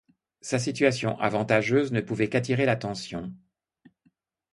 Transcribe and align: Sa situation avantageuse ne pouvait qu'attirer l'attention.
Sa 0.41 0.57
situation 0.57 1.15
avantageuse 1.19 1.91
ne 1.91 2.01
pouvait 2.01 2.27
qu'attirer 2.27 2.65
l'attention. 2.65 3.31